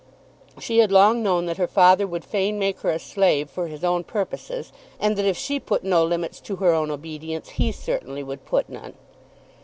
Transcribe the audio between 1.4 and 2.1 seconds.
that her father